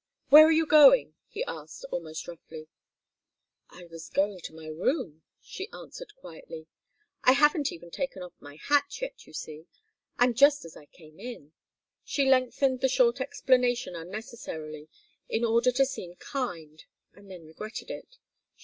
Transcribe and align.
"Where 0.29 0.47
are 0.47 0.51
you 0.51 0.65
going?" 0.65 1.13
he 1.27 1.43
asked, 1.43 1.85
almost 1.91 2.27
roughly. 2.27 2.67
"I 3.69 3.85
was 3.85 4.09
going 4.09 4.39
to 4.39 4.55
my 4.55 4.65
room," 4.65 5.21
she 5.39 5.69
answered, 5.71 6.15
quietly. 6.15 6.65
"I 7.23 7.33
haven't 7.33 7.71
even 7.71 7.91
taken 7.91 8.23
off 8.23 8.33
my 8.39 8.55
hat, 8.63 8.99
yet, 8.99 9.27
you 9.27 9.33
see. 9.33 9.67
I'm 10.17 10.33
just 10.33 10.65
as 10.65 10.75
I 10.75 10.87
came 10.87 11.19
in." 11.19 11.53
She 12.03 12.27
lengthened 12.27 12.81
the 12.81 12.89
short 12.89 13.21
explanation 13.21 13.95
unnecessarily 13.95 14.89
in 15.29 15.45
order 15.45 15.71
to 15.73 15.85
seem 15.85 16.15
kind, 16.15 16.83
and 17.13 17.29
then 17.29 17.45
regretted 17.45 17.91
it. 17.91 18.17